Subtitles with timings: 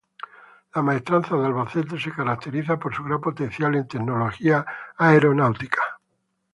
[0.73, 4.65] La Maestranza de Albacete se caracteriza por su gran potencial en tecnologías
[4.97, 5.85] aeronáuticas.